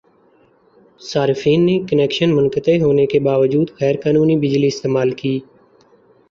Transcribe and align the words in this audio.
صارفین 1.01 1.65
نے 1.65 1.75
کنکشن 1.89 2.29
منقطع 2.35 2.77
ہونے 2.81 3.05
کے 3.05 3.19
باوجودغیرقانونی 3.19 4.37
بجلی 4.37 4.67
استعمال 4.67 5.11
کی 5.11 5.39